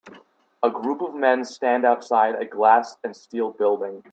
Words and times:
A 0.63 0.67
group 0.71 1.01
of 1.01 1.13
men 1.13 1.45
stand 1.45 1.85
outside 1.85 2.33
a 2.33 2.43
glass 2.45 2.97
and 3.03 3.15
steel 3.15 3.51
building. 3.51 4.03